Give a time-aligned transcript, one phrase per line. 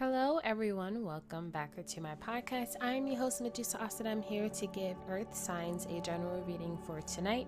[0.00, 1.04] Hello, everyone.
[1.04, 2.74] Welcome back to my podcast.
[2.80, 4.06] I'm your host, Medusa Asad.
[4.06, 7.46] I'm here to give Earth signs a general reading for tonight.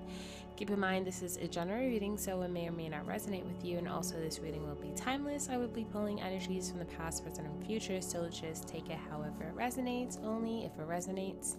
[0.58, 3.46] Keep in mind, this is a general reading, so it may or may not resonate
[3.46, 5.48] with you, and also this reading will be timeless.
[5.50, 8.98] I will be pulling energies from the past, present, and future, so just take it
[9.10, 11.56] however it resonates, only if it resonates.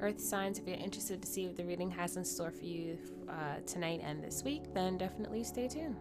[0.00, 2.96] Earth signs, if you're interested to see what the reading has in store for you
[3.28, 5.96] uh, tonight and this week, then definitely stay tuned.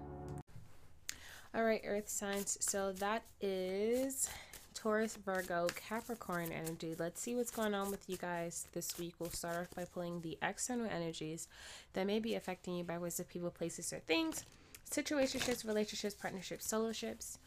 [1.55, 2.57] All right, Earth signs.
[2.61, 4.27] So that is
[4.73, 6.95] Taurus, Virgo, Capricorn energy.
[6.97, 9.13] Let's see what's going on with you guys this week.
[9.19, 11.47] We'll start off by pulling the external energies
[11.93, 14.45] that may be affecting you by ways of people, places, or things,
[14.89, 17.37] situationships, relationships, partnerships, soloships.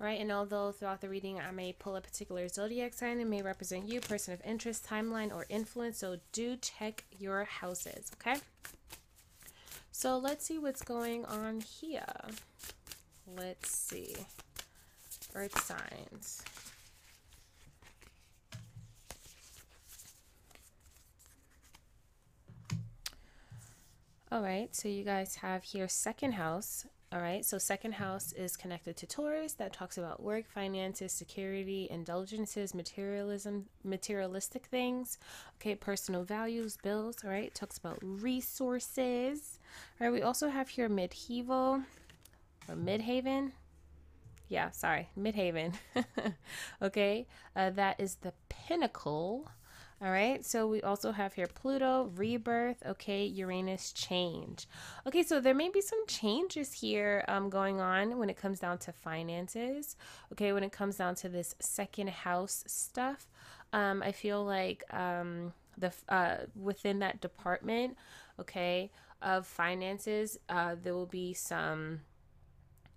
[0.00, 3.26] All right, and although throughout the reading I may pull a particular zodiac sign, it
[3.26, 5.98] may represent you, person of interest, timeline, or influence.
[5.98, 8.38] So do check your houses, okay?
[9.90, 12.04] So let's see what's going on here.
[13.26, 14.14] Let's see.
[15.34, 16.42] Earth signs.
[24.30, 26.84] All right, so you guys have here second house.
[27.12, 29.54] All right, so second house is connected to Taurus.
[29.54, 35.18] That talks about work, finances, security, indulgences, materialism, materialistic things.
[35.60, 37.16] Okay, personal values, bills.
[37.24, 39.60] All right, talks about resources.
[40.00, 41.82] All right, we also have here medieval
[42.68, 43.52] or Midhaven.
[44.48, 45.74] Yeah, sorry, Midhaven.
[46.82, 49.48] okay, uh, that is the pinnacle.
[50.02, 54.68] All right, so we also have here Pluto, rebirth, okay, Uranus, change.
[55.06, 58.76] Okay, so there may be some changes here um, going on when it comes down
[58.78, 59.96] to finances.
[60.32, 63.26] Okay, when it comes down to this second house stuff,
[63.72, 67.96] um, I feel like um, the uh, within that department,
[68.38, 68.90] okay,
[69.22, 72.00] of finances, uh, there will be some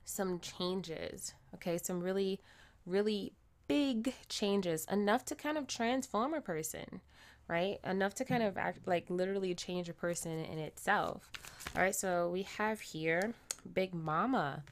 [0.09, 1.77] some changes, okay?
[1.77, 2.39] Some really,
[2.85, 3.33] really
[3.67, 7.02] big changes, enough to kind of transform a person,
[7.47, 7.79] right?
[7.83, 11.31] Enough to kind of act like literally change a person in itself.
[11.75, 13.33] All right, so we have here
[13.73, 14.64] Big Mama.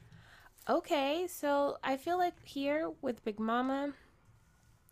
[0.68, 3.94] Okay, so I feel like here with Big Mama,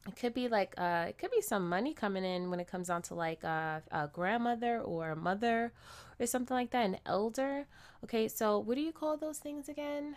[0.07, 2.89] it could be like uh it could be some money coming in when it comes
[2.89, 5.73] down to like uh, a grandmother or a mother
[6.21, 7.67] or something like that an elder
[8.05, 10.15] okay so what do you call those things again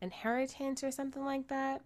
[0.00, 1.82] inheritance or something like that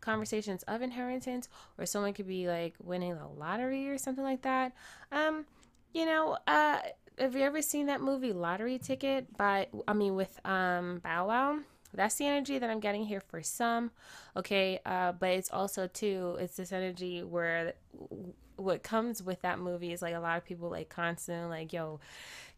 [0.00, 1.48] conversations of inheritance
[1.78, 4.72] or someone could be like winning the lottery or something like that.
[5.12, 5.44] Um
[5.92, 6.78] you know uh
[7.18, 11.58] have you ever seen that movie lottery ticket by i mean with um bow wow?
[11.92, 13.90] That's the energy that i'm getting here for some
[14.36, 17.74] okay uh but it's also too it's this energy where
[18.60, 22.00] what comes with that movie is like a lot of people like constantly like yo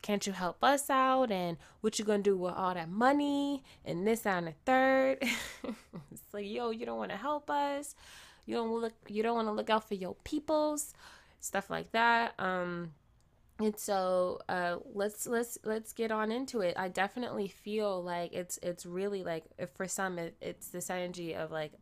[0.03, 1.31] can't you help us out?
[1.31, 3.63] And what you gonna do with all that money?
[3.85, 5.23] And this and the third?
[6.11, 7.95] It's like yo you don't want to help us.
[8.45, 10.93] You don't look you don't want to look out for your peoples.
[11.41, 12.35] Stuff like that.
[12.39, 12.93] Um
[13.61, 16.75] and so uh let's let's let's get on into it.
[16.77, 21.51] I definitely feel like it's it's really like for some it, it's this energy of
[21.51, 21.73] like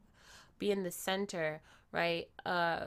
[0.58, 2.86] being the center right uh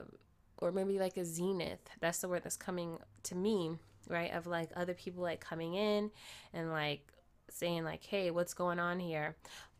[0.63, 3.77] or maybe like a zenith that's the word that's coming to me
[4.09, 4.33] right?
[4.33, 6.11] Of like other people like coming in
[6.53, 7.07] and like
[7.49, 9.35] saying like, "Hey, what's going on here?"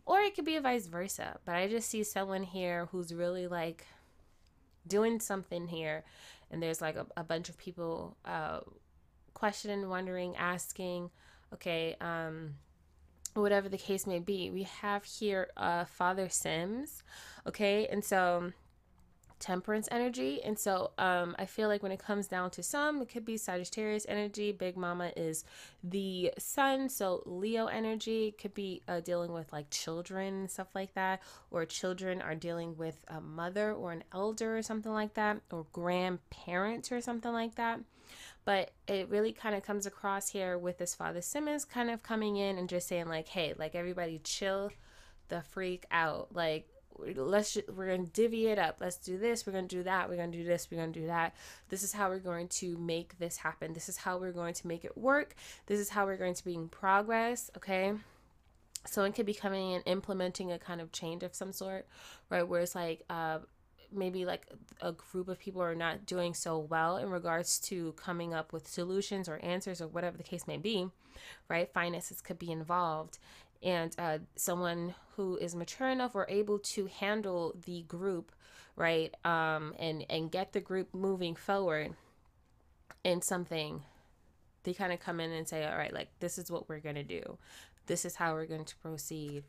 [0.05, 1.39] Or it could be a vice versa.
[1.45, 3.85] But I just see someone here who's really like
[4.85, 6.03] doing something here
[6.51, 8.59] and there's like a, a bunch of people uh
[9.33, 11.09] questioning, wondering, asking,
[11.53, 12.55] okay, um
[13.33, 14.51] whatever the case may be.
[14.51, 17.03] We have here uh Father Simmons,
[17.47, 17.87] okay?
[17.87, 18.51] And so
[19.43, 20.41] temperance energy.
[20.41, 23.35] And so um, I feel like when it comes down to some, it could be
[23.35, 24.53] Sagittarius energy.
[24.53, 25.43] Big Mama is
[25.83, 26.87] the sun.
[26.87, 31.21] So Leo energy could be uh, dealing with like children and stuff like that.
[31.51, 35.41] Or children are dealing with a mother or an elder or something like that.
[35.51, 37.81] Or grandparents or something like that.
[38.45, 42.37] But it really kind of comes across here with this Father Simmons kind of coming
[42.37, 44.71] in and just saying, like, hey, like everybody chill
[45.27, 46.33] the freak out.
[46.33, 46.67] Like,
[46.97, 48.77] let's we're to divvy it up.
[48.79, 51.35] Let's do this we're to do that we're to do this we're to do that.
[51.69, 53.73] This is how we're going to make this happen.
[53.73, 55.35] This is how we're going to make it work.
[55.65, 57.93] This is how we're going to be in progress okay?
[58.85, 61.87] So could be coming and implementing a kind of change of some sort
[62.29, 62.47] right?
[62.47, 63.39] Where it's like uh
[63.95, 64.47] maybe like
[64.81, 68.67] a group of people are not doing so well in regards to coming up with
[68.67, 70.89] solutions or answers or whatever the case may be
[71.49, 71.71] right?
[71.73, 73.19] Finances could be involved
[73.63, 78.31] and uh, someone who is mature enough or able to handle the group
[78.75, 81.93] right um, and and get the group moving forward
[83.03, 83.83] in something
[84.63, 86.95] they kind of come in and say all right like this is what we're going
[86.95, 87.37] to do.
[87.85, 89.43] This is how we're going to proceed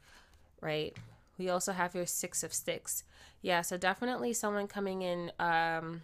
[0.61, 0.97] right?
[1.39, 3.05] We also have your six of sticks.
[3.43, 6.03] Yeah so definitely someone coming in um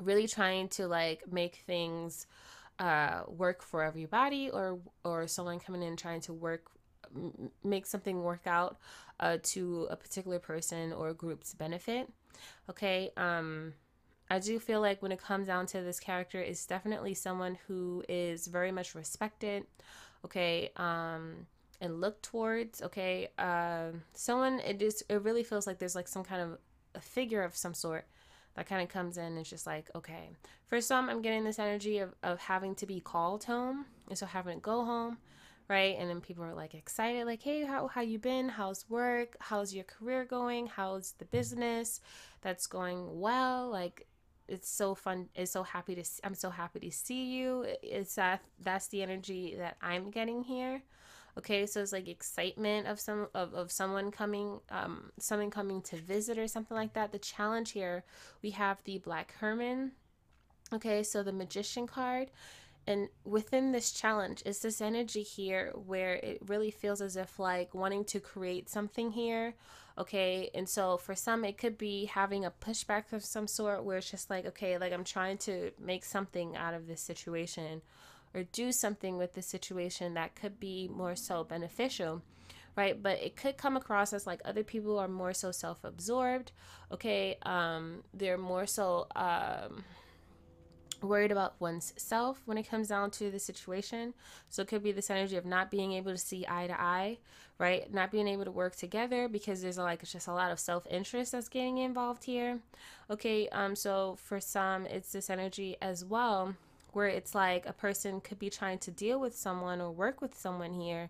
[0.00, 2.26] really trying to like make things
[2.78, 6.72] uh work for everybody or or someone coming in trying to work
[7.64, 8.78] make something work out
[9.20, 12.08] uh to a particular person or group's benefit
[12.68, 13.72] okay um
[14.30, 18.02] I do feel like when it comes down to this character, it's definitely someone who
[18.08, 19.66] is very much respected,
[20.24, 21.46] okay, um,
[21.82, 23.28] and looked towards, okay.
[23.36, 26.58] Uh, someone it just it really feels like there's like some kind of
[26.94, 28.06] a figure of some sort
[28.54, 30.30] that kind of comes in it's just like okay
[30.66, 34.26] for some i'm getting this energy of, of having to be called home and so
[34.26, 35.18] having to go home
[35.72, 35.96] right?
[35.98, 38.50] And then people are like excited like hey how, how you been?
[38.50, 39.36] How's work?
[39.40, 40.66] How's your career going?
[40.66, 42.00] How's the business
[42.42, 43.70] that's going well?
[43.70, 44.06] Like
[44.48, 47.64] it's so fun it's so happy to i'm so happy to see you.
[47.82, 50.82] It's that that's the energy that i'm getting here.
[51.38, 55.96] Okay so it's like excitement of some of, of someone coming um someone coming to
[55.96, 57.12] visit or something like that.
[57.12, 58.04] The challenge here
[58.42, 59.92] we have the black herman.
[60.70, 62.30] Okay so the magician card
[62.86, 67.74] and within this challenge is this energy here where it really feels as if like
[67.74, 69.54] wanting to create something here?
[69.98, 73.98] Okay and so for some it could be having a pushback of some sort where
[73.98, 77.82] it's just like okay like i'm trying to make something out of this situation
[78.34, 82.22] or do something with the situation that could be more so beneficial
[82.76, 83.02] right?
[83.02, 86.52] But it could come across as like other people are more so self-absorbed
[86.90, 87.36] okay?
[87.42, 89.84] Um they're more so um
[91.02, 94.14] worried about one's self when it comes down to the situation.
[94.48, 97.18] So it could be this energy of not being able to see eye to eye,
[97.58, 97.92] right?
[97.92, 101.32] Not being able to work together because there's like it's just a lot of self-interest
[101.32, 102.60] that's getting involved here.
[103.10, 106.54] Okay, um so for some it's this energy as well
[106.92, 110.36] where it's like a person could be trying to deal with someone or work with
[110.36, 111.08] someone here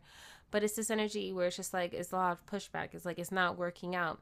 [0.50, 3.18] but it's this energy where it's just like it's a lot of pushback it's like
[3.18, 4.20] it's not working out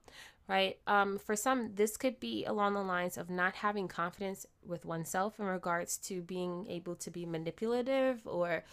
[0.49, 0.79] right?
[0.87, 5.39] Um, for some, this could be along the lines of not having confidence with oneself
[5.39, 8.65] in regards to being able to be manipulative or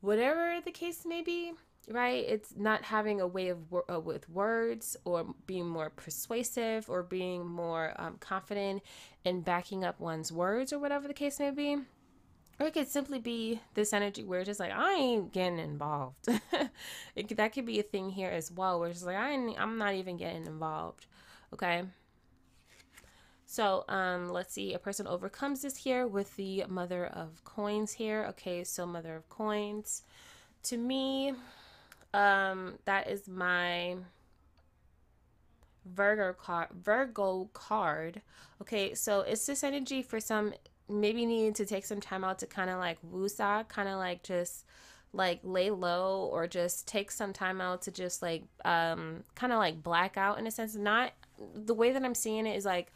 [0.00, 1.52] whatever the case may be,
[1.88, 2.24] right?
[2.26, 3.58] It's not having a way of
[3.90, 8.82] uh, with words or being more persuasive or being more um, confident
[9.24, 11.78] in backing up one's words or whatever the case may be.
[12.62, 16.28] Or it could simply be this energy where it's just like I ain't getting involved.
[17.16, 19.94] it, that could be a thing here as well, where it's like I I'm not
[19.94, 21.06] even getting involved.
[21.52, 21.82] Okay.
[23.46, 24.74] So um, let's see.
[24.74, 28.26] A person overcomes this here with the mother of coins here.
[28.28, 30.04] Okay, so mother of coins.
[30.62, 31.32] To me,
[32.14, 33.96] um, that is my
[35.84, 36.68] Virgo card.
[36.80, 38.22] Virgo card.
[38.60, 40.54] Okay, so it's this energy for some
[40.88, 44.22] maybe needing to take some time out to kind of like woosah, kind of like
[44.22, 44.64] just
[45.12, 49.58] like lay low or just take some time out to just like um kind of
[49.58, 50.74] like black out in a sense.
[50.74, 51.12] Not
[51.54, 52.92] the way that i'm seeing it is like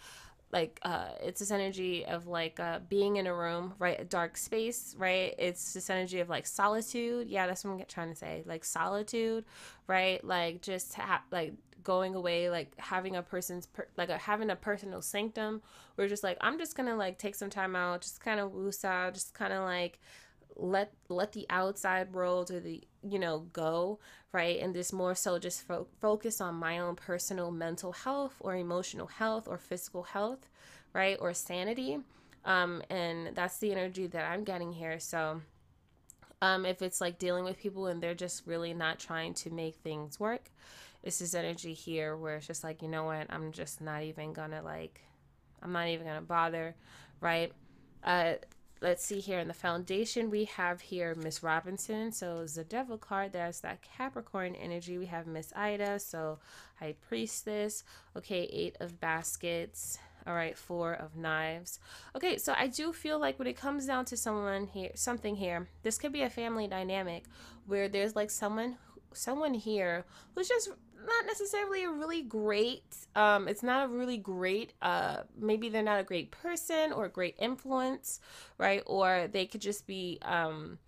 [0.56, 4.36] like uh it's this energy of like uh being in a room right a dark
[4.38, 5.34] space right?
[5.38, 7.28] It's this energy of like solitude.
[7.28, 8.42] Yeah that's what i'm trying to say.
[8.46, 9.44] Like solitude
[9.86, 10.24] right?
[10.24, 11.52] Like just ha- like
[11.84, 15.60] going away like having a person's per- like a, having a personal sanctum.
[15.96, 19.12] We're just like i'm just gonna like take some time out just kind of woosah
[19.12, 19.98] just kind of like
[20.56, 23.98] let let the outside world or the you know go
[24.32, 24.60] right?
[24.60, 29.06] And this more so just fo- focus on my own personal mental health or emotional
[29.06, 30.48] health or physical health
[30.92, 31.18] right?
[31.20, 31.98] Or sanity.
[32.44, 34.98] Um and that's the energy that i'm getting here.
[34.98, 35.42] So
[36.42, 39.76] um if it's like dealing with people and they're just really not trying to make
[39.76, 40.50] things work
[41.06, 44.60] this energy here where it's just like, you know what, I'm just not even gonna
[44.62, 45.00] like,
[45.62, 46.74] I'm not even gonna bother,
[47.20, 47.52] right?
[48.02, 48.34] Uh,
[48.80, 52.12] let's see here in the foundation we have here miss robinson.
[52.12, 54.98] So it's the devil card that's that capricorn energy.
[54.98, 56.38] We have miss ida so
[56.78, 57.84] high priestess.
[58.16, 59.98] Okay eight of baskets.
[60.26, 61.78] All right four of knives.
[62.14, 65.68] Okay so i do feel like when it comes down to someone here something here
[65.82, 67.24] this could be a family dynamic
[67.66, 68.76] where there's like someone
[69.16, 70.04] someone here
[70.34, 75.68] who's just not necessarily a really great um it's not a really great uh maybe
[75.68, 78.20] they're not a great person or a great influence
[78.58, 78.82] right?
[78.86, 80.78] Or they could just be um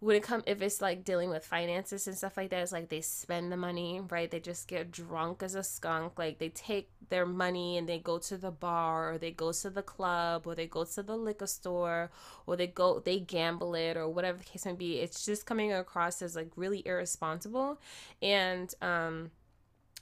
[0.00, 2.90] when it come if it's like dealing with finances and stuff like that it's like
[2.90, 4.30] they spend the money right?
[4.30, 6.18] They just get drunk as a skunk.
[6.18, 9.70] Like they take their money and they go to the bar or they go to
[9.70, 12.10] the club or they go to the liquor store
[12.46, 14.98] or they go they gamble it or whatever the case may be.
[14.98, 17.80] It's just coming across as like really irresponsible.
[18.20, 19.30] And um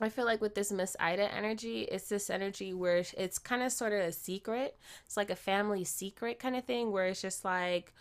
[0.00, 3.70] I feel like with this Miss Ida energy, it's this energy where it's kind of
[3.70, 4.76] sort of a secret.
[5.06, 7.92] It's like a family secret kind of thing where it's just like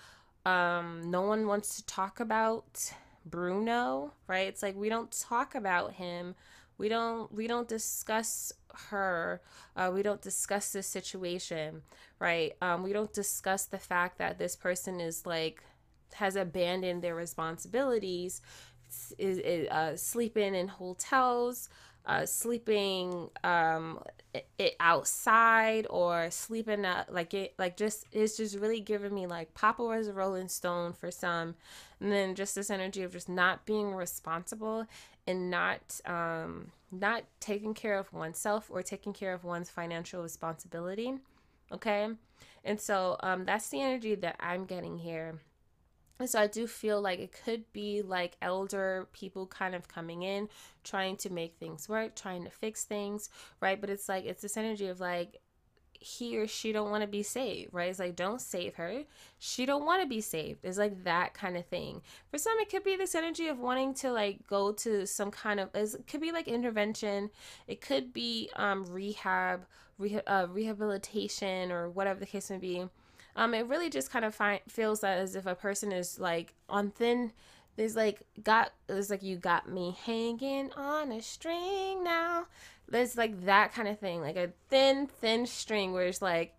[0.45, 2.91] um, no one wants to talk about
[3.25, 4.47] Bruno, right?
[4.47, 6.35] It's like we don't talk about him.
[6.77, 8.51] we don't we don't discuss
[8.89, 9.41] her
[9.75, 11.81] uh, we don't discuss this situation
[12.19, 15.63] right um, we don't discuss the fact that this person is like
[16.15, 18.41] has abandoned their responsibilities
[19.17, 21.69] is, is uh, sleeping in hotels
[22.05, 23.99] uh, sleeping um,
[24.57, 29.53] it, outside or sleeping at, like it like just it's just really giving me like
[29.53, 31.55] Papa was a Rolling Stone for some,
[31.99, 34.85] and then just this energy of just not being responsible
[35.27, 41.13] and not um, not taking care of oneself or taking care of one's financial responsibility.
[41.71, 42.09] Okay,
[42.65, 45.35] and so um, that's the energy that I'm getting here
[46.25, 50.49] so I do feel like it could be like elder people kind of coming in,
[50.83, 53.29] trying to make things work, trying to fix things,
[53.59, 53.79] right?
[53.79, 55.41] But it's like, it's this energy of like,
[56.03, 57.89] he or she don't want to be saved, right?
[57.89, 59.03] It's like don't save her.
[59.39, 60.59] She don't want to be saved.
[60.63, 62.01] It's like that kind of thing.
[62.29, 65.61] For some, it could be this energy of wanting to like go to some kind
[65.61, 65.69] of.
[65.73, 67.29] It could be like intervention.
[67.67, 69.65] It could be um rehab,
[69.99, 72.89] reha- uh, rehabilitation, or whatever the case may be
[73.35, 76.91] um, it really just kind of find, feels as if a person is like on
[76.91, 77.31] thin.
[77.75, 82.45] There's like got it's like you got me hanging on a string now.
[82.87, 86.53] There's like that kind of thing, like a thin, thin string where it's like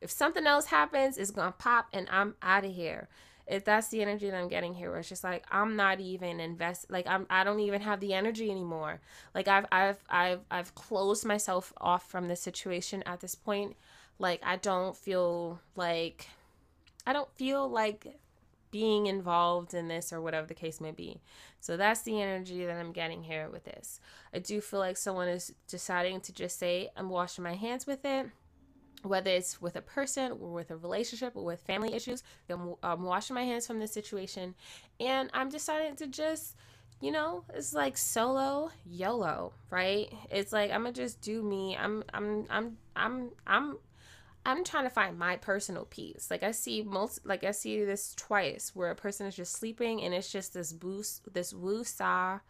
[0.00, 3.08] if something else happens, it's gonna pop and I'm out of here.
[3.46, 6.40] If that's the energy that I'm getting here, where it's just like I'm not even
[6.40, 9.00] invest, like I'm I don't even have the energy anymore.
[9.32, 13.76] Like I've I've I've I've closed myself off from the situation at this point.
[14.20, 16.28] Like I don't feel like
[17.06, 18.20] I don't feel like
[18.70, 21.20] being involved in this or whatever the case may be.
[21.58, 23.98] So that's the energy that I'm getting here with this.
[24.32, 28.04] I do feel like someone is deciding to just say, I'm washing my hands with
[28.04, 28.26] it,
[29.02, 32.22] whether it's with a person or with a relationship or with family issues.
[32.48, 34.54] I'm, I'm washing my hands from this situation
[35.00, 36.56] and I'm deciding to just.
[37.02, 40.12] You know, it's like solo YOLO, right?
[40.30, 41.74] It's like I'm gonna just do me.
[41.74, 43.78] I'm I'm I'm I'm I'm
[44.44, 46.28] I'm trying to find my personal peace.
[46.30, 50.02] Like I see most, like I see this twice where a person is just sleeping
[50.02, 52.40] and it's just this boost, this woosah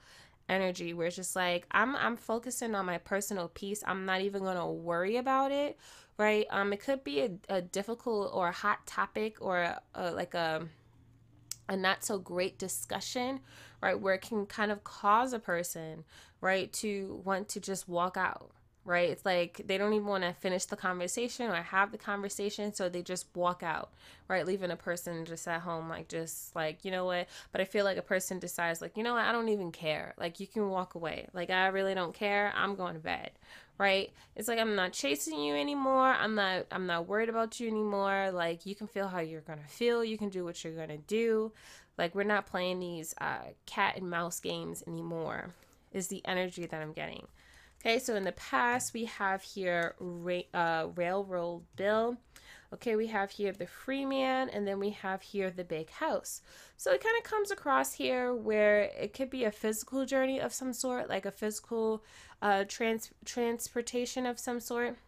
[0.49, 3.83] energy where it's just like I'm I'm focusing on my personal peace.
[3.87, 5.79] I'm not even gonna worry about it,
[6.19, 6.47] right?
[6.51, 10.35] Um, it could be a, a difficult or a hot topic or a, a, like
[10.35, 10.67] a
[11.69, 13.41] a not so great discussion,
[13.81, 13.99] right?
[13.99, 16.05] Where it can kind of cause a person,
[16.41, 18.51] right, to want to just walk out
[18.85, 19.11] right?
[19.11, 22.89] It's like they don't even want to finish the conversation or have the conversation, so
[22.89, 23.91] they just walk out,
[24.29, 24.47] right?
[24.47, 27.29] Leaving a person just at home, like, just like, you know what?
[27.53, 29.25] But I feel like a person decides, like, you know what?
[29.25, 30.15] I don't even care.
[30.19, 31.29] Like, you can walk away.
[31.33, 32.53] Like, I really don't care.
[32.57, 33.33] I'm going to bed,
[33.79, 34.11] right?
[34.35, 36.09] It's like I'm not chasing you anymore.
[36.09, 38.31] I'm not, I'm not worried about you anymore.
[38.33, 40.03] Like, you can feel how you're going to feel.
[40.03, 41.53] You can do what you're going to do.
[41.99, 45.55] Like, we're not playing these uh, cat and mouse games anymore,
[45.93, 47.27] is the energy that I'm getting.
[47.81, 52.19] Okay, so in the past, we have here ra- uh, Railroad Bill.
[52.75, 56.43] Okay, we have here the free man, and then we have here the big house.
[56.77, 60.53] So it kind of comes across here where it could be a physical journey of
[60.53, 62.05] some sort, like a physical
[62.43, 64.99] uh, trans- transportation of some sort,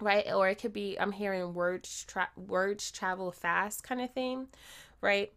[0.00, 0.32] right?
[0.32, 4.46] Or it could be, I'm hearing words, tra- words travel fast kind of thing,
[5.00, 5.32] right?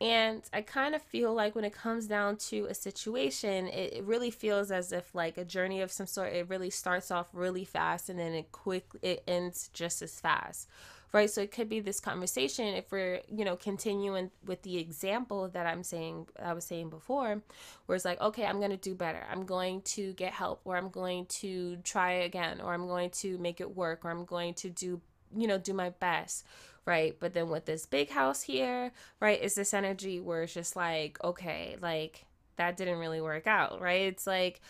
[0.00, 4.04] And I kind of feel like when it comes down to a situation, it, it,
[4.04, 6.32] really feels as if like a journey of some sort.
[6.32, 10.68] It really starts off really fast and then it quick it ends just as fast,
[11.12, 11.28] right?
[11.28, 15.66] So it could be this conversation if we're you know continuing with the example that
[15.66, 17.42] I'm saying I was saying before,
[17.84, 19.22] where it's like okay, I'm gonna do better.
[19.30, 23.36] I'm going to get help, or I'm going to try again, or I'm going to
[23.36, 25.02] make it work, or I'm going to do
[25.36, 26.46] you know do my best
[26.86, 27.16] right?
[27.18, 31.22] But then with this big house here, right, is this energy where it's just like,
[31.22, 32.24] okay, like
[32.56, 34.02] that didn't really work out, right?
[34.02, 34.60] It's like,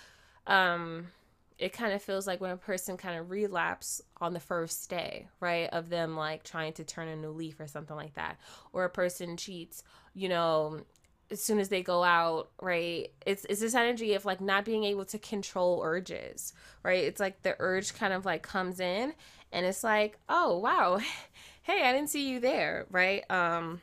[0.46, 1.08] um,
[1.58, 5.28] it kind of feels like when a person kind of relapse on the first day,
[5.40, 8.38] right, of them like trying to turn a new leaf or something like that,
[8.72, 9.82] or a person cheats,
[10.14, 10.80] you know,
[11.30, 13.12] as soon as they go out, right?
[13.26, 17.04] It's it's this energy of like not being able to control urges, right?
[17.04, 19.12] It's like the urge kind of like comes in
[19.52, 20.98] and it's like, oh wow,
[21.70, 23.28] hey, I didn't see you there, right?
[23.30, 23.80] Um,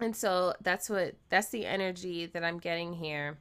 [0.00, 3.38] and so that's what that's the energy that I'm getting here.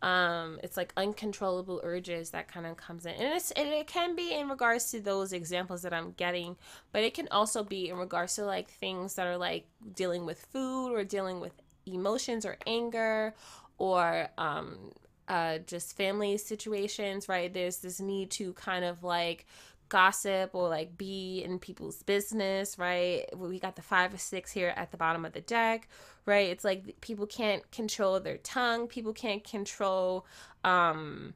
[0.00, 4.14] Um, it's like uncontrollable urges that kind of comes in, and it's and it can
[4.14, 6.56] be in regards to those examples that I'm getting,
[6.92, 10.46] but it can also be in regards to like things that are like dealing with
[10.52, 11.52] food or dealing with
[11.86, 13.34] emotions or anger
[13.78, 14.92] or um
[15.28, 17.52] uh, just family situations, right?
[17.52, 19.46] There's this need to kind of like
[19.88, 23.24] gossip or like be in people's business, right?
[23.36, 25.88] We got the five or six here at the bottom of the deck,
[26.26, 26.48] right?
[26.48, 30.26] It's like people can't control their tongue, people can't control
[30.64, 31.34] um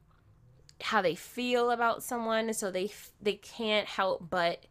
[0.81, 2.91] how they feel about someone so they
[3.21, 4.65] they can't help but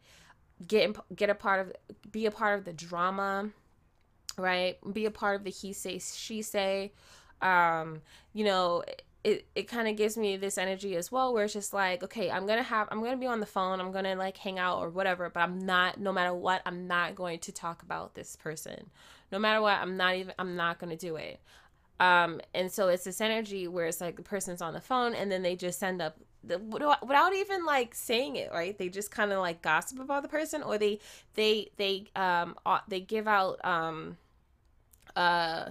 [0.67, 1.73] get get a part of
[2.11, 3.49] be a part of the drama
[4.37, 6.91] right be a part of the he say she say
[7.41, 8.01] um
[8.33, 8.83] you know
[9.23, 12.29] it, it kind of gives me this energy as well where it's just like okay
[12.29, 14.89] i'm gonna have i'm gonna be on the phone i'm gonna like hang out or
[14.89, 18.89] whatever but i'm not no matter what i'm not going to talk about this person.
[19.31, 21.39] No matter what i'm not even i'm not gonna do it.
[21.99, 25.31] Um and so it's this energy where it's like the person's on the phone and
[25.31, 28.77] then they just send up the, without even like saying it right?
[28.77, 30.99] They just kind of like gossip about the person or they
[31.35, 32.55] they they um
[32.89, 34.17] they give out um
[35.15, 35.69] uh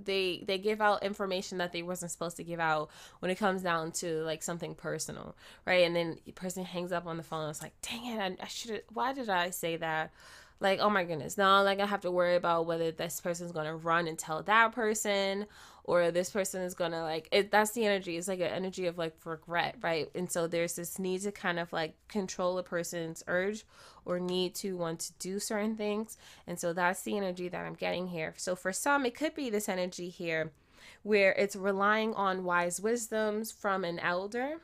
[0.00, 3.62] they they give out information that they wasn't supposed to give out when it comes
[3.62, 5.34] down to like something personal
[5.66, 5.84] right?
[5.84, 8.48] And then the person hangs up on the phone it's like dang it i, I
[8.48, 10.12] should why did i say that?
[10.60, 13.74] Like oh my goodness now like i have to worry about whether this person's gonna
[13.74, 15.46] run and tell that person
[15.84, 18.98] or this person is gonna like it that's the energy it's like an energy of
[18.98, 20.08] like regret right?
[20.14, 23.64] And so there's this need to kind of like control a person's urge
[24.04, 26.16] or need to want to do certain things.
[26.46, 28.34] And so that's the energy that i'm getting here.
[28.36, 30.52] So for some it could be this energy here
[31.02, 34.58] where it's relying on wise wisdoms from an elder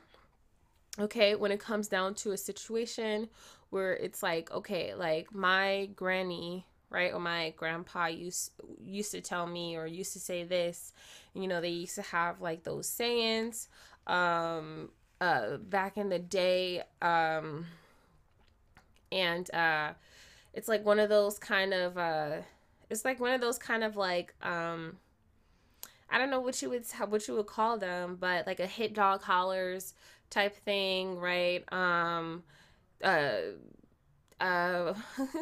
[0.99, 1.35] okay?
[1.35, 3.29] When it comes down to a situation
[3.69, 8.51] where it's like okay like my granny right or my grandpa used
[8.83, 10.93] used to tell me or used to say this
[11.33, 13.67] you know they used to have like those sayings
[14.07, 14.89] um
[15.21, 17.65] uh back in the day um
[19.11, 19.91] and uh
[20.53, 22.37] it's like one of those kind of uh
[22.89, 24.97] it's like one of those kind of like um
[26.09, 28.93] I don't know what you would what you would call them, but like a hit
[28.93, 29.93] dog hollers
[30.29, 31.63] type thing, right?
[31.71, 32.43] Um
[33.03, 33.31] uh
[34.41, 34.93] uh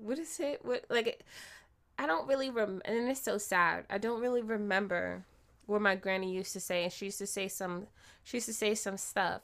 [0.00, 0.64] what is it?
[0.64, 1.24] What like
[1.98, 3.84] I don't really rem and it's so sad.
[3.90, 5.24] I don't really remember
[5.66, 7.86] what my granny used to say and she used to say some
[8.24, 9.42] she used to say some stuff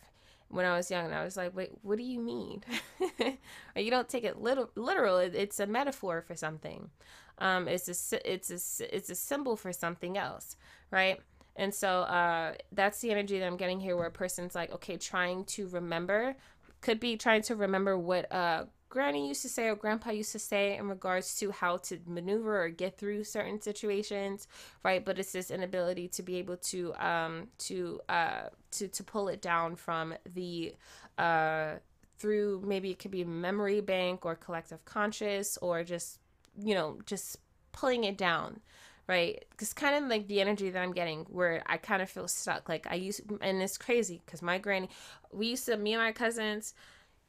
[0.49, 2.63] when I was young and I was like, "Wait, what do you mean?"
[3.77, 5.19] you don't take it literal literal.
[5.19, 6.91] It's a metaphor for something.
[7.39, 10.57] Um it's a it's a it's a symbol for something else,
[10.91, 11.21] right?
[11.57, 14.97] And so uh, that's the energy that I'm getting here, where a person's like, okay,
[14.97, 16.37] trying to remember,
[16.81, 20.39] could be trying to remember what uh, granny used to say or grandpa used to
[20.39, 24.47] say in regards to how to maneuver or get through certain situations
[24.85, 25.05] right?
[25.05, 28.45] But it's this inability to be able to um to uh
[28.77, 30.75] to to pull it down from the
[31.19, 31.73] uh
[32.19, 36.21] through maybe it could be memory bank or collective conscious or just
[36.57, 37.39] you know just
[37.73, 38.61] pulling it down
[39.07, 39.45] right?
[39.51, 42.69] Because kind of like the energy that i'm getting where i kind of feel stuck.
[42.69, 44.89] Like i used and it's crazy because my granny
[45.33, 46.75] we used to me and my cousins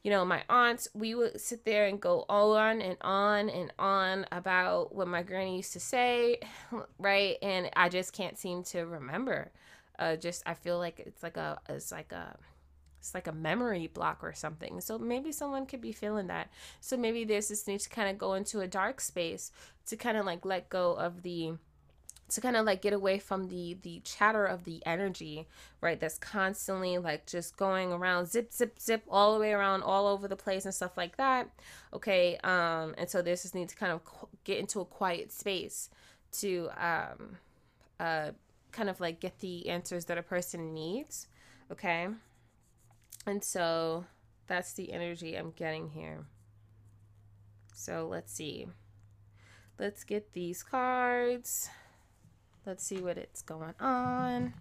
[0.05, 4.27] you know, my aunts, we would sit there and go on and on and on
[4.31, 6.41] about what my granny used to say,
[6.99, 7.37] right?
[7.41, 9.51] And I just can't seem to remember.
[9.97, 12.37] Uh, just I feel like it's like a it's like a
[12.99, 14.79] it's like a memory block or something.
[14.79, 16.51] So maybe someone could be feeling that.
[16.81, 19.51] So maybe there's this need to kind of go into a dark space
[19.87, 21.53] to kind of like let go of the
[22.29, 25.47] to kind of like get away from the the chatter of the energy
[25.81, 30.07] right that's constantly like just going around zip zip zip all the way around all
[30.07, 31.49] over the place and stuff like that
[31.93, 34.01] okay um and so there's this need to kind of
[34.43, 35.89] get into a quiet space
[36.31, 37.37] to um
[37.99, 38.31] uh
[38.71, 41.27] kind of like get the answers that a person needs
[41.71, 42.07] okay?
[43.25, 44.05] And so
[44.47, 46.25] that's the energy i'm getting here.
[47.73, 48.67] So let's see.
[49.79, 51.69] Let's get these cards
[52.65, 54.53] Let's see what it's going on.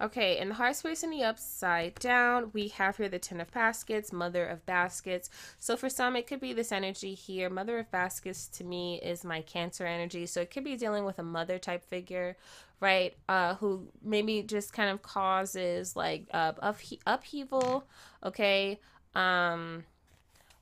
[0.00, 3.52] Okay, in the heart space in the upside down, we have here the Ten of
[3.52, 5.28] Baskets, Mother of Baskets.
[5.58, 7.50] So for some, it could be this energy here.
[7.50, 10.24] Mother of Baskets to me is my Cancer energy.
[10.24, 12.38] So it could be dealing with a mother type figure,
[12.80, 13.14] right?
[13.28, 17.84] Uh, who maybe just kind of causes like uh, uphe- upheaval,
[18.24, 18.80] okay?
[19.14, 19.84] Um,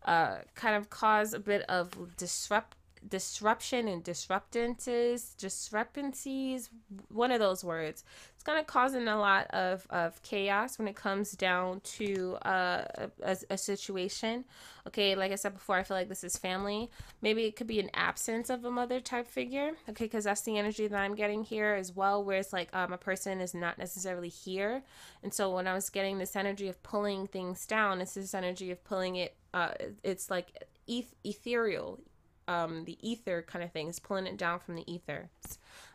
[0.04, 6.70] uh, kind of cause a bit of disrupt disruption and disruptances, discrepancies,
[7.08, 8.04] one of those words.
[8.34, 12.84] It's kind of causing a lot of, of chaos when it comes down to uh,
[13.22, 14.44] a, a situation.
[14.86, 16.90] Okay, like I said before, I feel like this is family.
[17.20, 19.72] Maybe it could be an absence of a mother type figure.
[19.88, 22.92] Okay, because that's the energy that I'm getting here as well, where it's like um,
[22.92, 24.82] a person is not necessarily here.
[25.22, 28.70] And so when I was getting this energy of pulling things down, it's this energy
[28.70, 32.00] of pulling it, uh, it's like eth- ethereal
[32.48, 35.28] um, the ether kind of things, pulling it down from the ether.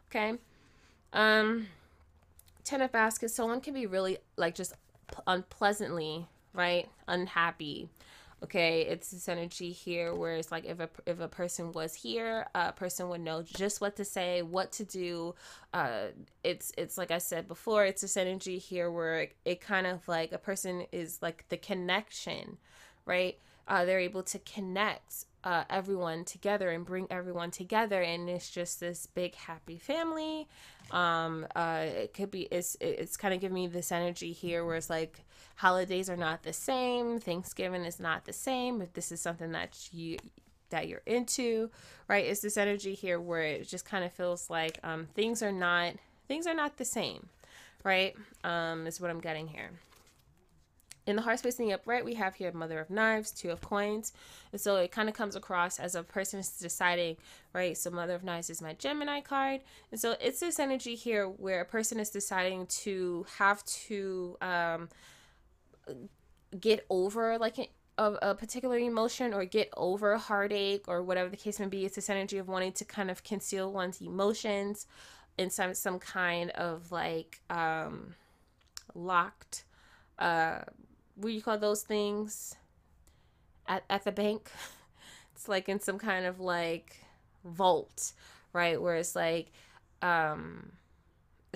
[0.09, 0.35] Okay.
[1.11, 1.67] Um,
[2.63, 3.33] ten of baskets.
[3.33, 4.73] Someone can be really like just
[5.27, 6.87] unpleasantly, right?
[7.07, 7.89] Unhappy.
[8.43, 12.45] Okay, it's this energy here where it's like if a if a person was here,
[12.53, 15.33] a person would know just what to say, what to do.
[15.73, 16.07] Uh,
[16.43, 20.05] it's it's like I said before, it's this energy here where it, it kind of
[20.09, 22.57] like a person is like the connection,
[23.05, 23.37] right?
[23.67, 28.79] Uh, they're able to connect uh, everyone together and bring everyone together and it's just
[28.79, 30.47] this big happy family.
[30.91, 34.75] Um uh it could be it's it's kind of giving me this energy here where
[34.75, 35.21] it's like
[35.55, 39.89] holidays are not the same thanksgiving is not the same if this is something that
[39.91, 40.17] you
[40.69, 41.69] that you're into
[42.07, 42.25] right?
[42.25, 45.93] It's this energy here where it just kind of feels like um things are not
[46.27, 47.27] things are not the same
[47.83, 48.15] right?
[48.43, 49.71] Um is what i'm getting here
[51.05, 54.13] in the heart space upright, we have here Mother of Knives, Two of Coins.
[54.51, 57.17] And so it kind of comes across as a person is deciding,
[57.53, 57.77] right?
[57.77, 59.61] So Mother of Knives is my Gemini card.
[59.91, 64.89] And so it's this energy here where a person is deciding to have to um,
[66.57, 67.57] get over like
[67.97, 71.85] a, a particular emotion or get over heartache or whatever the case may be.
[71.85, 74.87] It's this energy of wanting to kind of conceal one's emotions
[75.37, 78.13] in some some kind of like um,
[78.93, 79.65] locked
[80.19, 80.59] uh
[81.15, 82.55] what do you call those things
[83.67, 84.49] at, at the bank?
[85.35, 87.03] It's like in some kind of like
[87.43, 88.13] vault
[88.53, 88.79] right?
[88.81, 89.51] Where it's like
[90.01, 90.71] um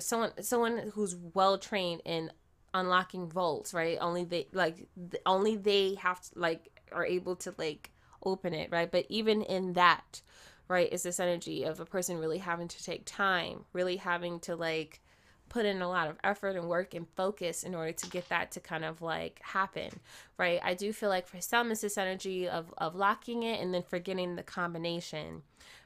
[0.00, 2.30] someone someone who's well trained in
[2.74, 3.96] unlocking vaults right?
[4.00, 4.88] Only they like
[5.24, 7.90] only they have to like are able to like
[8.24, 8.90] open it right?
[8.90, 10.22] But even in that
[10.66, 14.56] right is this energy of a person really having to take time really having to
[14.56, 15.00] like
[15.48, 18.50] put in a lot of effort and work and focus in order to get that
[18.52, 19.90] to kind of like happen
[20.38, 20.60] right?
[20.62, 23.82] I do feel like for some it's this energy of of locking it and then
[23.82, 25.42] forgetting the combination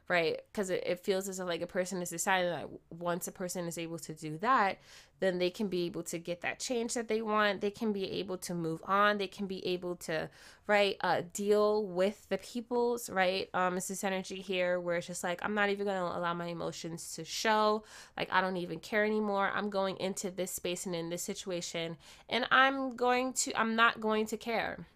[0.09, 0.41] right?
[0.53, 3.67] Because it, it feels as if like a person is deciding that once a person
[3.67, 4.79] is able to do that
[5.23, 7.61] then they can be able to get that change that they want.
[7.61, 9.19] They can be able to move on.
[9.19, 10.29] They can be able to
[10.67, 13.49] right uh deal with the people's right?
[13.55, 16.47] Um it's this energy here where it's just like i'm not even gonna allow my
[16.47, 17.85] emotions to show.
[18.17, 19.49] Like i don't even care anymore.
[19.55, 21.97] I'm going into this space and in this situation
[22.29, 24.87] and i'm going to i'm not going to care.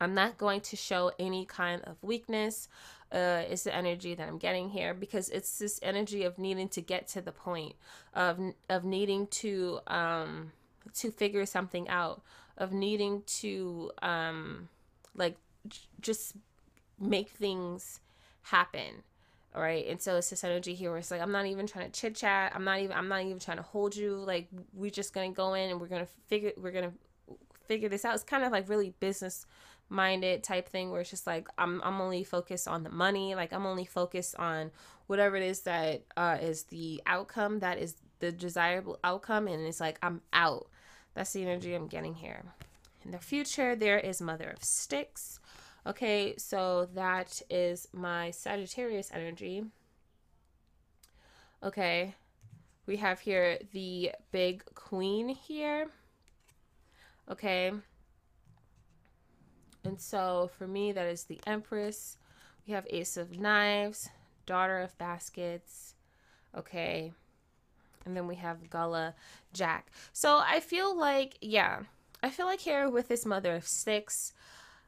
[0.00, 2.68] I'm not going to show any kind of weakness.
[3.12, 6.80] Uh, is the energy that I'm getting here because it's this energy of needing to
[6.80, 7.74] get to the point
[8.14, 10.52] of of needing to um
[10.94, 12.22] to figure something out
[12.56, 14.68] of needing to um
[15.16, 16.36] like j- just
[16.98, 18.00] make things
[18.42, 19.02] happen
[19.54, 21.90] all right and so it's this energy here where it's like i'm not even trying
[21.90, 24.90] to chit chat i'm not even i'm not even trying to hold you like we're
[24.90, 26.92] just gonna go in and we're gonna figure we're gonna
[27.70, 28.14] figure this out.
[28.16, 29.46] It's kind of like really business
[29.90, 33.52] minded type thing where it's just like I'm I'm only focused on the money, like
[33.52, 34.70] I'm only focused on
[35.06, 39.80] whatever it is that uh, is the outcome that is the desirable outcome and it's
[39.80, 40.68] like I'm out.
[41.14, 42.44] That's the energy I'm getting here.
[43.04, 45.40] In the future there is Mother of Sticks.
[45.86, 49.64] Okay, so that is my Sagittarius energy.
[51.62, 52.14] Okay.
[52.86, 55.88] We have here the big queen here.
[57.30, 57.72] Okay.
[59.84, 62.16] And so for me, that is the Empress.
[62.66, 64.10] We have Ace of Knives,
[64.46, 65.94] Daughter of Baskets.
[66.56, 67.12] Okay.
[68.04, 69.14] And then we have Gullah
[69.52, 69.90] Jack.
[70.12, 71.80] So I feel like, yeah,
[72.22, 74.32] I feel like here with this Mother of Sticks,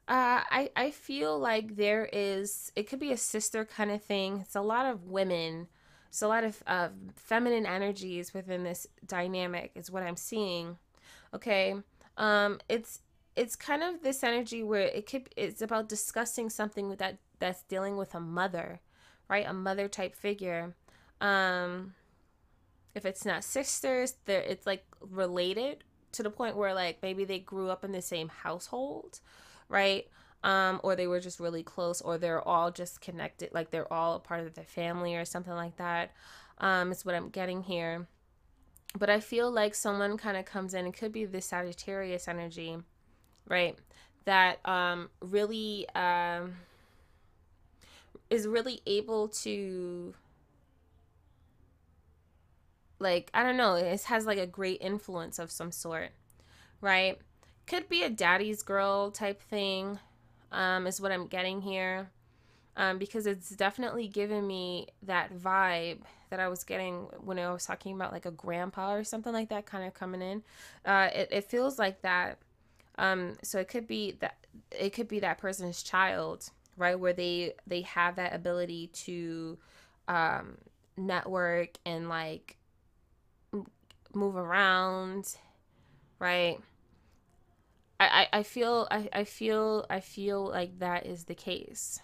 [0.07, 4.39] uh, I, I feel like there is, it could be a sister kind of thing.
[4.41, 5.67] It's a lot of women.
[6.09, 10.77] It's a lot of uh, feminine energies within this dynamic, is what I'm seeing.
[11.33, 11.75] Okay.
[12.17, 12.99] Um, it's
[13.35, 17.97] it's kind of this energy where it could it's about discussing something that that's dealing
[17.97, 18.79] with a mother
[19.29, 19.45] right?
[19.47, 20.75] A mother type figure.
[21.21, 21.93] Um
[22.95, 27.39] if it's not sisters there it's like related to the point where like maybe they
[27.39, 29.19] grew up in the same household
[29.69, 30.07] right?
[30.43, 34.15] Um or they were just really close or they're all just connected like they're all
[34.15, 36.11] a part of the family or something like that
[36.59, 38.07] um is what i'm getting here.
[38.99, 42.77] But i feel like someone kind of comes in it could be the sagittarius energy
[43.47, 43.77] right?
[44.25, 46.55] That um, really um,
[48.29, 50.13] is really able to
[52.99, 56.09] like I don't know, it has like a great influence of some sort,
[56.81, 57.19] right?
[57.67, 59.99] Could be a daddy's girl type thing,
[60.51, 62.09] um, is what I'm getting here.
[62.75, 65.99] Um, because it's definitely given me that vibe
[66.31, 69.49] that I was getting when I was talking about like a grandpa or something like
[69.49, 70.41] that kind of coming in.
[70.83, 72.39] Uh, it, it feels like that
[72.97, 74.37] um, so it could be that
[74.71, 79.57] it could be that person's child, right, where they they have that ability to
[80.07, 80.57] um,
[80.97, 82.57] network and like
[84.13, 85.35] move around,
[86.19, 86.59] right?
[87.99, 91.99] I, I, I feel I, I feel I feel like that is the case.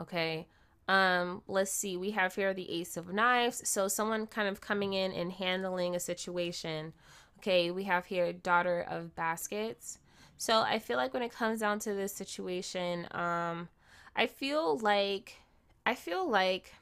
[0.00, 0.46] Okay.
[0.88, 1.96] Um, let's see.
[1.96, 3.68] We have here the Ace of Knives.
[3.68, 6.92] So someone kind of coming in and handling a situation.
[7.42, 9.98] Okay, we have here Daughter of Baskets.
[10.38, 13.68] So I feel like when it comes down to this situation, um,
[14.14, 15.40] I feel like
[15.84, 16.72] I feel like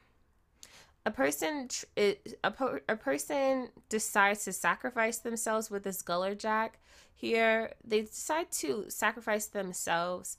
[1.06, 6.78] a person a, a person decides to sacrifice themselves with this Gullah Jack
[7.14, 7.72] here.
[7.82, 10.36] They decide to sacrifice themselves.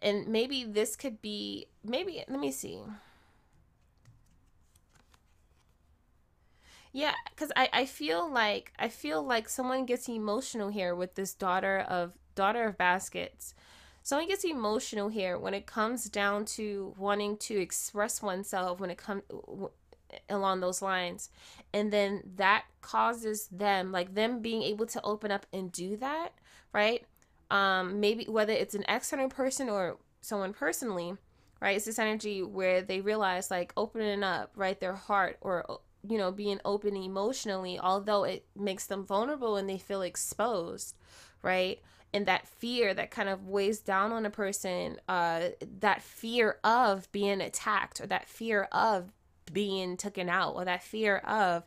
[0.00, 2.80] And maybe this could be maybe let me see
[6.92, 11.34] yeah because I, I feel like i feel like someone gets emotional here with this
[11.34, 13.54] daughter of daughter of baskets.
[14.02, 18.96] Someone gets emotional here when it comes down to wanting to express oneself when it
[18.96, 19.22] comes
[20.28, 21.28] along those lines.
[21.74, 26.32] And then that causes them like them being able to open up and do that
[26.72, 27.04] right?
[27.50, 31.16] Um maybe whether it's an external person or someone personally
[31.60, 31.76] right?
[31.76, 36.32] It's this energy where they realize like opening up right their heart or you know
[36.32, 40.96] being open emotionally although it makes them vulnerable and they feel exposed
[41.42, 41.80] right?
[42.12, 47.10] And that fear that kind of weighs down on a person uh that fear of
[47.12, 49.12] being attacked or that fear of
[49.52, 51.64] being taken out or that fear of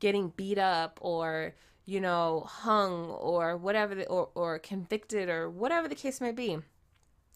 [0.00, 1.54] getting beat up or
[1.86, 6.58] you know hung or whatever the, or, or convicted or whatever the case may be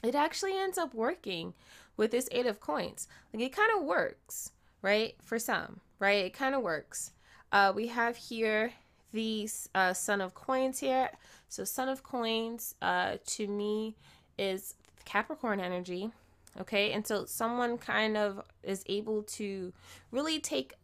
[0.02, 1.54] it actually ends up working
[1.96, 3.06] with this eight of coins.
[3.32, 6.24] Like it kind of works right for some right?
[6.24, 7.12] It kind of works.
[7.52, 8.72] Uh, we have here
[9.12, 11.10] the uh, son of coins here.
[11.48, 13.94] So son of coins uh, to me
[14.36, 16.10] is capricorn energy
[16.58, 16.92] Okay.
[16.92, 19.72] And so someone kind of is able to
[20.10, 20.74] really take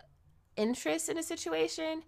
[0.57, 2.03] interest in a situation,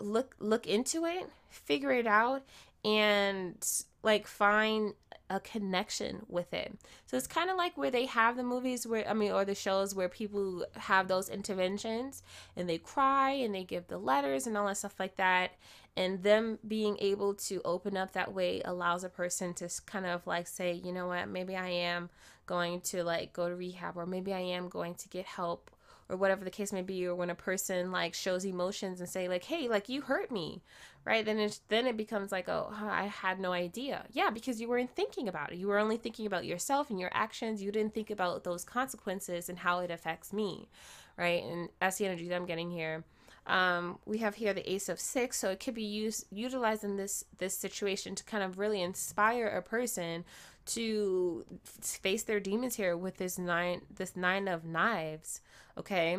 [0.00, 2.42] look look into it, figure it out
[2.84, 3.56] and
[4.02, 4.94] like find
[5.32, 6.74] a connection with it.
[7.06, 9.54] So it's kind of like where they have the movies where I mean or the
[9.54, 12.22] shows where people have those interventions
[12.54, 15.52] and they cry and they give the letters and all that stuff like that.
[15.96, 20.26] And them being able to open up that way allows a person to kind of
[20.26, 22.10] like say, you know what, maybe I am
[22.46, 25.70] going to like go to rehab or maybe I am going to get help
[26.12, 29.28] or whatever the case may be or when a person like shows emotions and say
[29.28, 30.62] like hey like you hurt me
[31.04, 31.24] right?
[31.24, 34.04] Then it then it becomes like oh i had no idea.
[34.12, 35.58] Yeah because you weren't thinking about it.
[35.58, 37.62] You were only thinking about yourself and your actions.
[37.62, 40.68] You didn't think about those consequences and how it affects me
[41.16, 41.42] right?
[41.42, 43.04] And that's the energy that i'm getting here.
[43.44, 46.96] Um, we have here the ace of sticks so it could be used utilized in
[46.96, 50.24] this this situation to kind of really inspire a person
[50.64, 51.44] to
[51.80, 55.40] face their demons here with this nine this nine of knives
[55.76, 56.18] okay?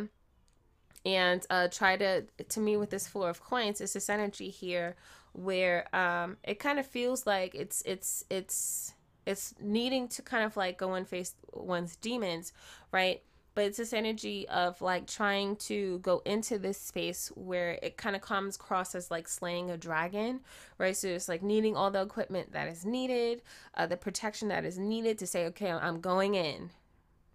[1.05, 3.81] And uh try to to me with this four of coins.
[3.81, 4.95] It's this energy here
[5.33, 8.93] where um it kind of feels like it's it's it's
[9.25, 12.53] it's needing to kind of like go and face one's demons
[12.91, 13.21] right
[13.55, 18.15] but it's this energy of like trying to go into this space where it kind
[18.15, 20.39] of comes across as like slaying a dragon
[20.77, 20.95] right?
[20.95, 23.41] So it's like needing all the equipment that is needed
[23.75, 26.69] uh, the protection that is needed to say okay i'm going in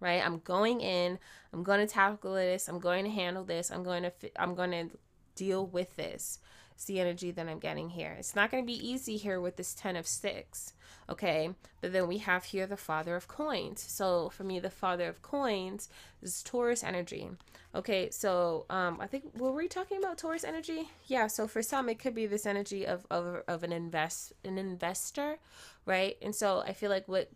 [0.01, 0.25] right?
[0.25, 1.19] I'm going in.
[1.51, 2.69] I'm going to tackle this.
[2.69, 3.69] I'm going to handle this.
[3.69, 4.89] I'm going to i'm going to
[5.35, 6.39] deal with this
[6.79, 8.15] it's the energy that I'm getting here.
[8.17, 10.71] It's not going to be easy here with this 10 of sticks.
[11.09, 11.49] Okay.
[11.81, 13.83] But then we have here the father of coins.
[13.85, 15.89] So for me, the father of coins
[16.21, 17.31] is Taurus energy.
[17.75, 18.09] Okay.
[18.11, 20.87] So um, I think, were we talking about Taurus energy?
[21.07, 21.27] Yeah.
[21.27, 25.37] So for some, it could be this energy of, of, of an invest, an investor,
[25.85, 26.15] right?
[26.21, 27.29] And so I feel like what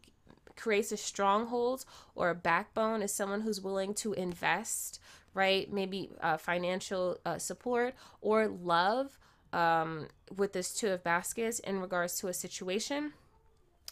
[0.56, 1.84] creates a stronghold
[2.15, 5.01] or a backbone is someone who's willing to invest
[5.34, 9.17] right maybe uh, financial uh, support or love
[9.54, 13.13] um, with this two of baskets in regards to a situation.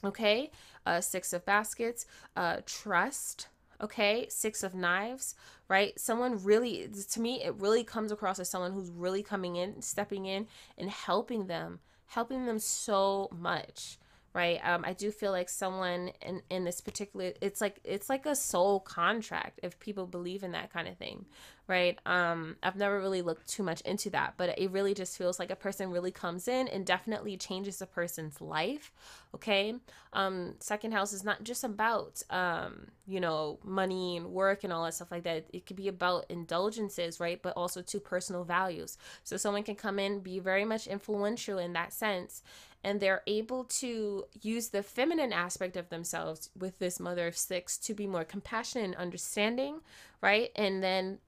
[0.04, 0.52] Okay,
[0.86, 3.48] uh, six of baskets, uh, trust.
[3.80, 5.34] Okay, six of knives,
[5.68, 6.00] right?
[6.00, 10.28] Someone really, to me, it really comes across as someone who's really coming in, stepping
[10.28, 10.48] in,
[10.78, 13.98] and helping them, helping them so much
[14.34, 14.60] right?
[14.64, 18.36] Um, i do feel like someone in in this particular it's like it's like a
[18.36, 21.26] soul contract if people believe in that kind of thing
[21.68, 21.98] right?
[22.06, 25.52] Um i've never really looked too much into that but it really just feels like
[25.52, 28.92] a person really comes in and definitely changes a person's life
[29.34, 29.76] okay?
[30.14, 34.84] Um second house is not just about um you know money and work and all
[34.86, 35.46] that stuff like that.
[35.54, 37.42] It could be about indulgences right?
[37.42, 38.98] But also to personal values.
[39.24, 42.44] So someone can come in be very much influential in that sense
[42.84, 47.78] and they're able to use the feminine aspect of themselves with this mother of sticks
[47.78, 49.82] to be more compassionate and understanding,
[50.22, 50.52] right?
[50.56, 51.20] And then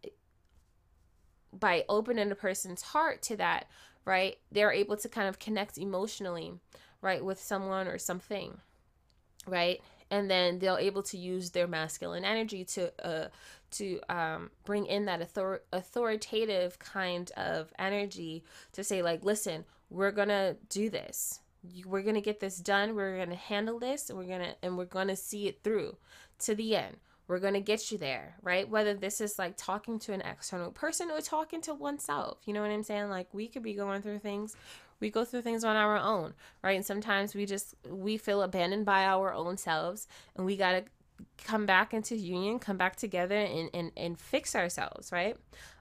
[1.57, 3.67] by opening a person's heart to that,
[4.05, 4.37] right?
[4.51, 6.53] They're able to kind of connect emotionally,
[7.01, 8.57] right, with someone or something,
[9.47, 9.81] right?
[10.09, 13.27] And then they're able to use their masculine energy to uh
[13.71, 20.11] to um bring in that author- authoritative kind of energy to say like, listen, we're
[20.11, 21.39] gonna do this.
[21.85, 22.95] We're gonna get this done.
[22.95, 24.09] We're gonna handle this.
[24.09, 25.97] and We're gonna and we're gonna see it through
[26.39, 26.97] to the end
[27.27, 28.67] we're going to get you there, right?
[28.67, 32.39] Whether this is like talking to an external person or talking to oneself.
[32.45, 33.09] You know what I'm saying?
[33.09, 34.55] Like we could be going through things.
[34.99, 36.75] We go through things on our own, right?
[36.75, 40.83] And sometimes we just we feel abandoned by our own selves and we got to
[41.45, 45.35] come back into union, come back together and, and, and fix ourselves, right?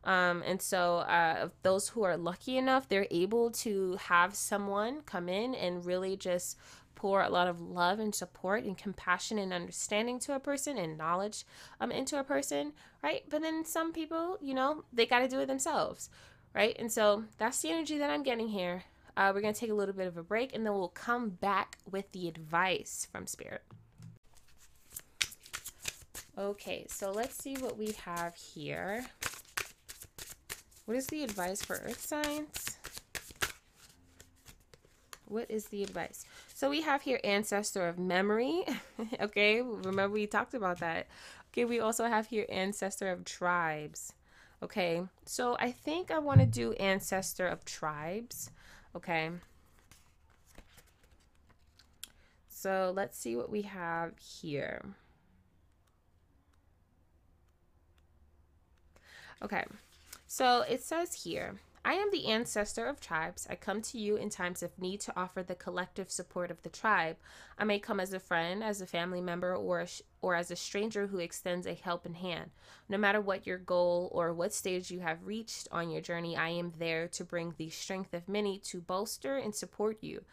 [0.04, 5.28] Um, and so, uh, those who are lucky enough, they're able to have someone come
[5.28, 6.58] in and really just
[7.02, 10.96] pour a lot of love and support and compassion and understanding to a person and
[10.96, 11.44] knowledge
[11.80, 13.24] um, into a person, right?
[13.28, 16.10] But then some people, you know, they got to do it themselves,
[16.54, 16.76] right?
[16.78, 18.84] And so that's the energy that I'm getting here.
[19.16, 21.30] Uh, we're going to take a little bit of a break and then we'll come
[21.30, 23.62] back with the advice from Spirit.
[26.38, 29.04] Okay, so let's see what we have here.
[30.86, 32.78] What is the advice for earth signs?
[35.26, 36.24] What is the advice?
[36.54, 38.64] So we have here ancestor of memory.
[39.20, 41.06] okay, remember we talked about that.
[41.50, 44.14] Okay, we also have here ancestor of tribes.
[44.62, 48.50] Okay, so I think I want to do ancestor of tribes.
[48.96, 49.30] Okay.
[52.48, 54.82] So let's see what we have here.
[59.42, 59.64] Okay,
[60.26, 63.44] so it says here I am the ancestor of tribes.
[63.50, 66.68] I come to you in times of need to offer the collective support of the
[66.68, 67.16] tribe.
[67.58, 70.52] I may come as a friend, as a family member, or a sh- or as
[70.52, 72.50] a stranger who extends a helping hand.
[72.88, 76.50] No matter what your goal or what stage you have reached on your journey, I
[76.50, 80.24] am there to bring the strength of many to bolster and support you.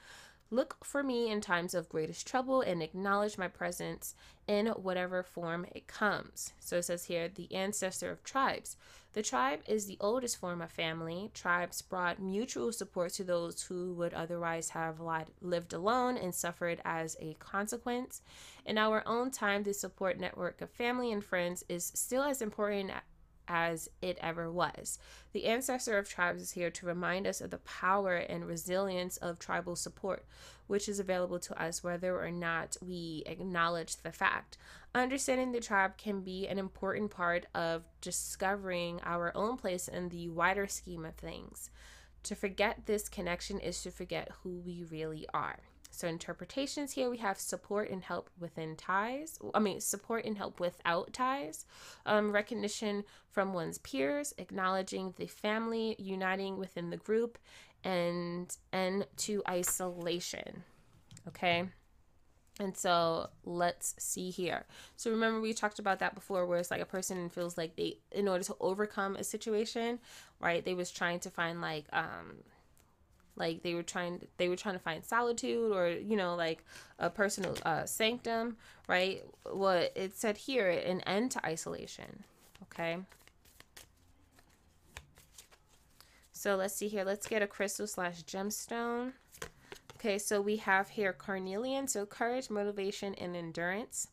[0.51, 4.15] Look for me in times of greatest trouble and acknowledge my presence
[4.47, 6.53] in whatever form it comes.
[6.59, 8.75] So it says here, the ancestor of tribes.
[9.13, 11.31] The tribe is the oldest form of family.
[11.33, 15.01] Tribes brought mutual support to those who would otherwise have
[15.41, 18.21] lived alone and suffered as a consequence.
[18.65, 22.91] In our own time, the support network of family and friends is still as important
[23.49, 24.99] as it ever was.
[25.33, 29.39] The ancestor of tribes is here to remind us of the power and resilience of
[29.39, 30.23] tribal support,
[30.67, 34.57] which is available to us whether or not we acknowledge the fact.
[34.93, 40.29] Understanding the tribe can be an important part of discovering our own place in the
[40.29, 41.71] wider scheme of things.
[42.23, 45.59] To forget this connection is to forget who we really are.
[45.99, 49.37] So interpretations here we have support and help within ties.
[49.53, 51.65] I mean support and help without ties.
[52.05, 57.37] Um, recognition from one's peers, acknowledging the family, uniting within the group,
[57.83, 60.63] and and to isolation.
[61.27, 61.67] Okay.
[62.61, 64.65] And so let's see here.
[64.95, 67.99] So remember we talked about that before where it's like a person feels like they
[68.13, 69.99] in order to overcome a situation,
[70.39, 70.63] right?
[70.63, 72.37] They was trying to find like um
[73.39, 76.63] like they were trying they were trying to find solitude or you know like
[76.99, 79.23] a personal uh, sanctum right?
[79.43, 82.23] What it said here an end to isolation
[82.63, 82.97] okay?
[86.33, 87.03] So let's see here.
[87.03, 89.11] Let's get a crystal slash gemstone.
[89.95, 94.07] Okay so we have here carnelian so courage motivation and endurance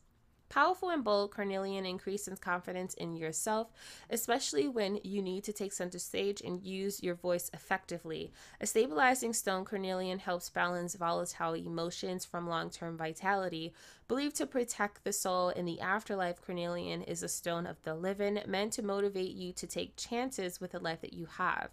[0.49, 3.67] Powerful and bold, Carnelian increases confidence in yourself,
[4.09, 8.31] especially when you need to take center stage and use your voice effectively.
[8.61, 13.73] A stabilizing stone, Carnelian helps balance volatile emotions from long term vitality.
[14.07, 18.39] Believed to protect the soul in the afterlife, Carnelian is a stone of the living,
[18.47, 21.71] meant to motivate you to take chances with the life that you have.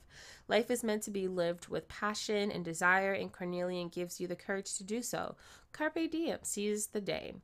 [0.48, 4.34] Life is meant to be lived with passion and desire, and Carnelian gives you the
[4.34, 5.36] courage to do so.
[5.72, 7.34] Carpe diem, seize the day.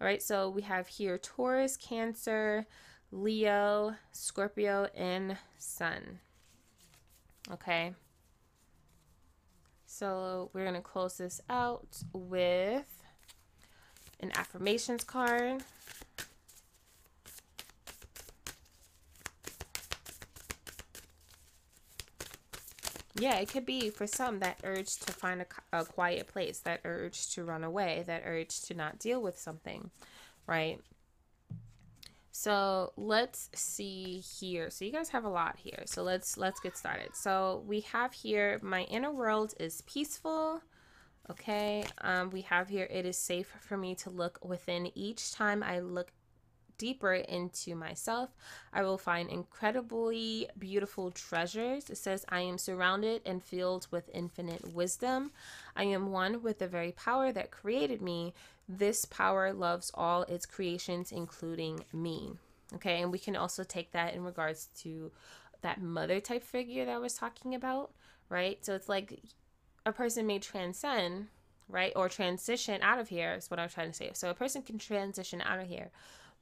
[0.00, 2.66] All right, so we have here Taurus, Cancer,
[3.12, 6.20] Leo, Scorpio, and Sun.
[7.52, 7.92] Okay.
[9.84, 12.86] So we're going to close this out with
[14.20, 15.62] an affirmations card.
[23.20, 26.80] Yeah, it could be for some that urge to find a, a quiet place, that
[26.84, 29.90] urge to run away, that urge to not deal with something,
[30.46, 30.80] right?
[32.32, 34.70] So let's see here.
[34.70, 35.82] So you guys have a lot here.
[35.84, 37.14] So let's let's get started.
[37.14, 40.62] So we have here my inner world is peaceful.
[41.30, 41.84] Okay.
[42.00, 45.80] Um, we have here it is safe for me to look within each time I
[45.80, 46.12] look
[46.80, 48.30] deeper into myself,
[48.72, 51.90] I will find incredibly beautiful treasures.
[51.90, 55.30] It says, I am surrounded and filled with infinite wisdom.
[55.76, 58.32] I am one with the very power that created me.
[58.66, 62.32] This power loves all its creations, including me.
[62.76, 65.12] Okay, and we can also take that in regards to
[65.60, 67.90] that mother type figure that I was talking about,
[68.30, 68.64] right?
[68.64, 69.20] So it's like
[69.84, 71.26] a person may transcend,
[71.68, 71.92] right?
[71.94, 74.10] Or transition out of here is what I'm trying to say.
[74.14, 75.90] So a person can transition out of here,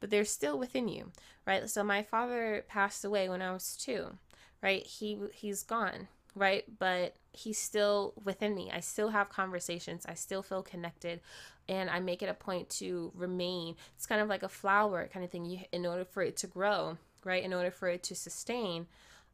[0.00, 1.12] but they're still within you,
[1.46, 1.68] right?
[1.68, 4.18] So my father passed away when I was two,
[4.62, 4.86] right?
[4.86, 6.64] He he's gone, right?
[6.78, 8.70] But he's still within me.
[8.72, 10.06] I still have conversations.
[10.06, 11.20] I still feel connected
[11.68, 13.76] and I make it a point to remain.
[13.96, 15.44] It's kind of like a flower kind of thing.
[15.44, 17.42] You in order for it to grow, right?
[17.42, 18.86] In order for it to sustain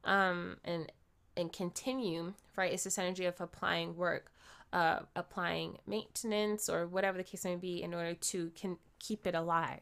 [0.04, 0.90] um and
[1.36, 2.72] and continue, right?
[2.72, 4.30] It's this energy of applying work,
[4.74, 9.34] uh, applying maintenance or whatever the case may be in order to can keep it
[9.36, 9.80] alive,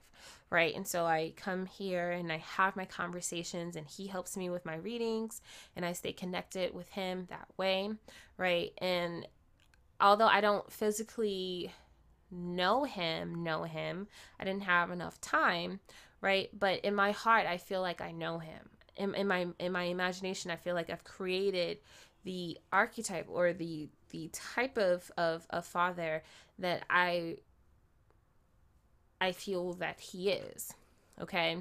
[0.50, 0.74] right?
[0.76, 4.66] And so I come here and I have my conversations, and he helps me with
[4.66, 5.40] my readings,
[5.74, 7.90] and I stay connected with him that way,
[8.36, 8.72] right?
[8.78, 9.26] And
[9.98, 11.72] although I don't physically
[12.30, 15.80] know him, know him, I didn't have enough time,
[16.20, 16.50] right?
[16.52, 18.68] But in my heart, I feel like I know him.
[18.96, 21.78] In, in my in my imagination, I feel like I've created
[22.24, 26.22] the archetype or the the type of of a father
[26.58, 27.38] that I
[29.20, 30.74] I feel that he is.
[31.20, 31.58] Okay.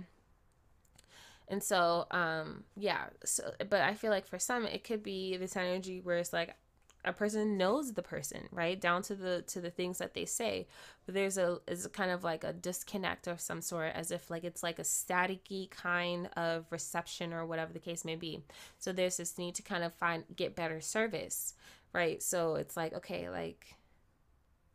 [1.48, 3.08] And so, um, yeah.
[3.26, 6.56] So, but I feel like for some, it could be this energy where it's like
[7.04, 10.68] a person knows the person, right, down to the to the things that they say.
[11.06, 14.44] But there's a is kind of like a disconnect of some sort, as if like
[14.44, 18.44] it's like a staticky kind of reception or whatever the case may be.
[18.78, 21.54] So there's this need to kind of find get better service,
[21.94, 22.22] right?
[22.22, 23.76] So it's like okay, like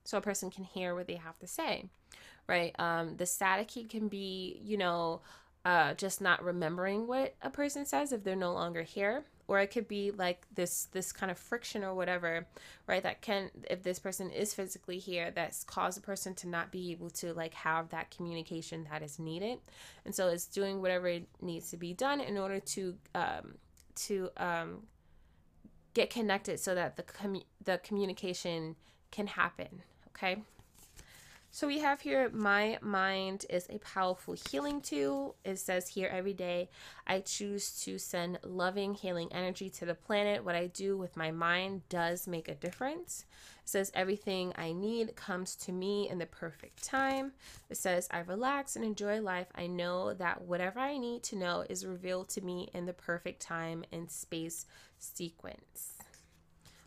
[0.05, 1.89] so a person can hear what they have to say
[2.49, 2.75] right?
[2.79, 5.21] Um, the staticky can be, you know,
[5.65, 9.69] uh, just not remembering what a person says if they're no longer here or it
[9.69, 12.47] could be like this this kind of friction or whatever
[12.87, 16.71] right that can if this person is physically here that's caused a person to not
[16.71, 19.59] be able to like have that communication that is needed
[20.05, 23.57] and so it's doing whatever it needs to be done in order to um
[23.97, 24.83] to um
[25.97, 28.77] get connected so that the commu- the communication
[29.11, 30.37] can happen okay
[31.57, 35.37] so we have here my mind is a powerful healing tool.
[35.43, 36.69] It says here every day
[37.07, 40.45] I choose to send loving healing energy to the planet.
[40.45, 43.25] What I do with my mind does make a difference.
[43.63, 47.33] It says everything I need comes to me in the perfect time.
[47.71, 49.49] It says I relax and enjoy life.
[49.55, 53.41] I know that whatever I need to know is revealed to me in the perfect
[53.41, 54.67] time and space
[54.99, 55.95] sequence.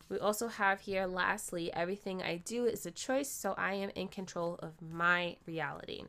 [0.10, 4.08] We also have here, lastly, everything I do is a choice, so I am in
[4.08, 6.04] control of my reality.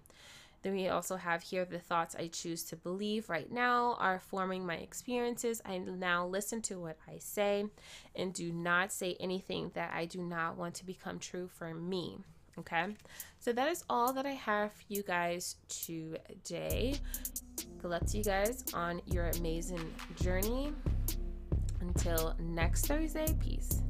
[0.63, 4.67] Then we also have here the thoughts I choose to believe right now are forming
[4.67, 5.63] my experiences.
[5.65, 7.67] I now listen to what I say
[8.15, 12.19] and do not say anything that I do not want to become true for me.
[12.59, 12.95] Okay,
[13.39, 16.95] so that is all that I have for you guys today.
[17.81, 20.75] Good luck to you guys on your amazing journey.
[21.81, 23.81] Until next Thursday, peace.